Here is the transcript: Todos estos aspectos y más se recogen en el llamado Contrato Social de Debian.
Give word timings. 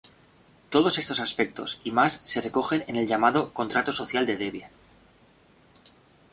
Todos 0.73 0.97
estos 0.97 1.19
aspectos 1.19 1.79
y 1.83 1.91
más 1.91 2.23
se 2.25 2.41
recogen 2.41 2.83
en 2.87 2.95
el 2.95 3.05
llamado 3.05 3.53
Contrato 3.53 3.93
Social 3.93 4.25
de 4.25 4.35
Debian. 4.35 4.71